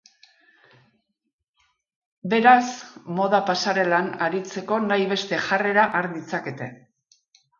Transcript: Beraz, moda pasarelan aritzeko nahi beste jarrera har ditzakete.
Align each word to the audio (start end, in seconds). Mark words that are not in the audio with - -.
Beraz, 2.33 2.69
moda 3.19 3.41
pasarelan 3.51 4.09
aritzeko 4.29 4.79
nahi 4.87 5.05
beste 5.13 5.39
jarrera 5.51 5.87
har 5.99 6.09
ditzakete. 6.17 6.71